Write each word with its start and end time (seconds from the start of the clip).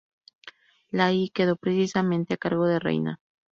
La 0.89 1.11
I 1.13 1.29
quedó, 1.29 1.57
precisamente 1.57 2.33
a 2.33 2.37
cargo 2.37 2.65
de 2.65 2.79
Reyna. 2.79 3.19